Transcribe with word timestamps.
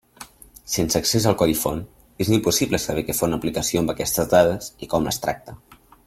Sense 0.75 0.99
accés 1.03 1.25
al 1.31 1.35
codi 1.41 1.57
font 1.63 1.83
és 2.25 2.31
impossible 2.37 2.79
saber 2.85 3.03
què 3.09 3.15
fa 3.21 3.29
una 3.31 3.39
aplicació 3.41 3.83
amb 3.83 3.93
aquestes 3.95 4.31
dades, 4.35 4.71
i 4.87 4.95
com 4.95 5.11
les 5.11 5.21
tracta. 5.27 5.59